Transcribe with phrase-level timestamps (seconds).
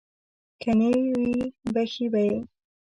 [0.61, 1.35] که نه وي
[1.73, 2.37] بښي به یې.